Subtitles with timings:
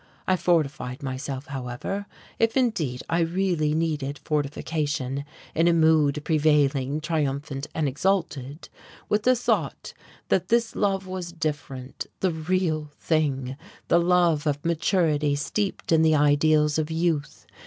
[0.27, 2.07] I fortified myself, however,
[2.39, 8.67] if indeed I really needed fortification in a mood prevailingly triumphant and exalted,
[9.09, 9.93] with the thought
[10.29, 13.55] that this love was different, the real thing,
[13.89, 17.45] the love of maturity steeped in the ideals of youth.